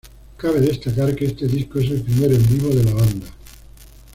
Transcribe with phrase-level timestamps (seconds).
[0.35, 3.27] Cabe destacar que este disco es el primero en vivo de la banda.